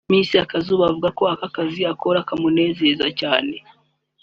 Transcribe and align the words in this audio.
Miss 0.09 0.29
Akazuba 0.45 0.83
avuga 0.89 1.09
ko 1.17 1.23
aka 1.33 1.47
kazi 1.55 1.81
akora 1.93 2.27
kamunezeza 2.27 3.05
cyane 3.19 3.55